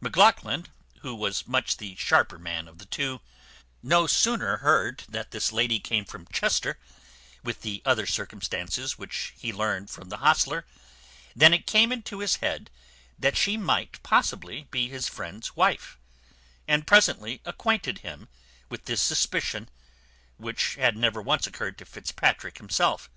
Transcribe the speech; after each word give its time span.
Maclachlan, 0.00 0.68
who 1.00 1.12
was 1.12 1.48
much 1.48 1.78
the 1.78 1.96
sharper 1.96 2.38
man 2.38 2.68
of 2.68 2.78
the 2.78 2.86
two, 2.86 3.20
no 3.82 4.06
sooner 4.06 4.58
heard 4.58 5.02
that 5.08 5.32
this 5.32 5.50
lady 5.50 5.80
came 5.80 6.04
from 6.04 6.28
Chester, 6.28 6.78
with 7.42 7.62
the 7.62 7.82
other 7.84 8.06
circumstances 8.06 8.96
which 8.96 9.34
he 9.36 9.52
learned 9.52 9.90
from 9.90 10.08
the 10.08 10.18
hostler, 10.18 10.64
than 11.34 11.52
it 11.52 11.66
came 11.66 11.90
into 11.90 12.20
his 12.20 12.36
head 12.36 12.70
that 13.18 13.36
she 13.36 13.56
might 13.56 14.00
possibly 14.04 14.68
be 14.70 14.88
his 14.88 15.08
friend's 15.08 15.56
wife; 15.56 15.98
and 16.68 16.86
presently 16.86 17.40
acquainted 17.44 17.98
him 18.06 18.28
with 18.68 18.84
this 18.84 19.00
suspicion, 19.00 19.68
which 20.36 20.76
had 20.76 20.96
never 20.96 21.20
once 21.20 21.44
occurred 21.44 21.76
to 21.76 21.84
Fitzpatrick 21.84 22.58
himself. 22.58 23.10